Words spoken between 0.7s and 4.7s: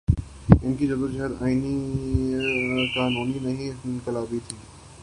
کی جد وجہد آئینی یا قانونی نہیں، انقلابی تھی۔